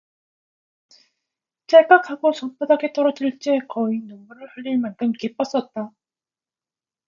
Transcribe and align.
찰깍 1.67 2.09
하고 2.09 2.33
손바닥에 2.33 2.91
떨어질 2.91 3.37
제 3.37 3.59
거의 3.69 3.99
눈물을 3.99 4.47
흘릴 4.55 4.79
만큼 4.79 5.11
기뻤었다. 5.11 5.91